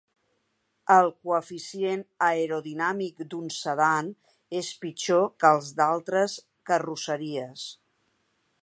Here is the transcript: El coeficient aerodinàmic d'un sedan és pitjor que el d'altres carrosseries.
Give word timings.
El 0.93 1.09
coeficient 1.27 2.01
aerodinàmic 2.27 3.21
d'un 3.35 3.53
sedan 3.57 4.11
és 4.63 4.73
pitjor 4.87 5.23
que 5.45 5.53
el 5.53 5.63
d'altres 5.83 6.41
carrosseries. 6.73 7.71